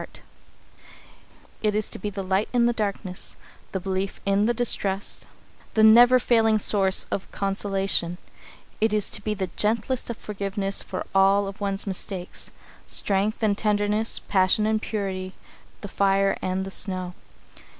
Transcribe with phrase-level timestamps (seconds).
[0.01, 0.25] [Sidenote: Fire
[0.81, 0.81] and
[1.61, 3.35] Snow] It is to be the light in the darkness,
[3.71, 5.27] the belief in the distrust,
[5.75, 8.17] the never failing source of consolation.
[8.79, 12.49] It is to be the gentlest of forgiveness for all of one's mistakes
[12.87, 15.33] strength and tenderness, passion and purity,
[15.81, 17.13] the fire and the snow.